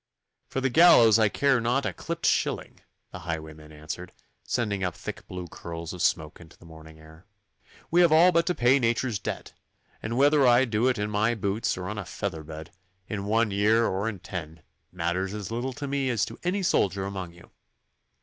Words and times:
'For 0.47 0.61
the 0.61 0.71
gallows 0.71 1.19
I 1.19 1.29
care 1.29 1.61
not 1.61 1.85
a 1.85 1.93
clipped 1.93 2.25
shilling,' 2.25 2.79
the 3.11 3.19
highwayman 3.19 3.71
answered, 3.71 4.11
sending 4.43 4.83
up 4.83 4.95
thick 4.95 5.27
blue 5.27 5.45
curls 5.47 5.93
of 5.93 6.01
smoke 6.01 6.41
into 6.41 6.57
the 6.57 6.65
morning 6.65 6.97
air. 6.97 7.27
'We 7.91 8.01
have 8.01 8.11
all 8.11 8.31
to 8.33 8.55
pay 8.55 8.79
nature's 8.79 9.19
debt, 9.19 9.53
and 10.01 10.17
whether 10.17 10.47
I 10.47 10.65
do 10.65 10.87
it 10.87 10.97
in 10.97 11.11
my 11.11 11.35
boots 11.35 11.77
or 11.77 11.87
on 11.87 11.99
a 11.99 12.05
feather 12.05 12.41
bed, 12.43 12.71
in 13.07 13.25
one 13.25 13.51
year 13.51 13.85
or 13.85 14.09
in 14.09 14.17
ten, 14.17 14.63
matters 14.91 15.35
as 15.35 15.51
little 15.51 15.73
to 15.73 15.85
me 15.87 16.09
as 16.09 16.25
to 16.25 16.39
any 16.41 16.63
soldier 16.63 17.05
among 17.05 17.33
you. 17.33 17.51